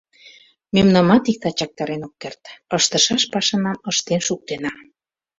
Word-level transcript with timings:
Мемнамат 0.75 1.23
иктат 1.31 1.55
чактарен 1.59 2.01
ок 2.07 2.13
керт: 2.21 2.43
ыштышаш 2.77 3.23
пашанам 3.33 3.77
ыштен 3.91 4.21
шуктена. 4.27 4.71